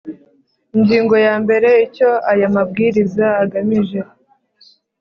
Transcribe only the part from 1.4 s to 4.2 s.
mbere Icyo aya mabwiriza agamije